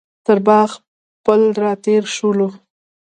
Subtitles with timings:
[0.25, 0.71] تر باغ
[1.25, 2.49] پل راتېر شولو.